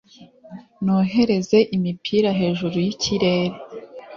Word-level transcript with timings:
nohereze 0.83 1.57
imipira 1.75 2.29
hejuru 2.39 2.75
yikirere 2.85 3.57